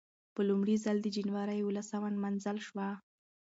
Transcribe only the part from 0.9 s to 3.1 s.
د جنورۍ یولسمه نمانځل شوه.